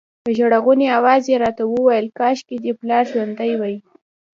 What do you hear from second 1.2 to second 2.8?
یې راته ویل کاشکې دې